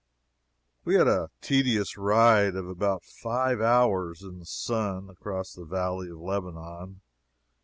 We 0.83 0.95
had 0.95 1.07
a 1.07 1.29
tedious 1.41 1.95
ride 1.95 2.55
of 2.55 2.67
about 2.67 3.05
five 3.05 3.61
hours, 3.61 4.23
in 4.23 4.39
the 4.39 4.47
sun, 4.47 5.11
across 5.11 5.53
the 5.53 5.63
Valley 5.63 6.09
of 6.09 6.17
Lebanon. 6.17 7.01